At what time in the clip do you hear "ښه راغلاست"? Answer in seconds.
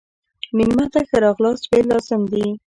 1.09-1.63